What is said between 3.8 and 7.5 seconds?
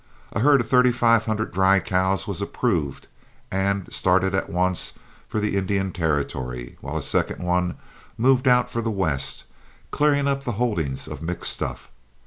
started at once for the Indian Territory, while a second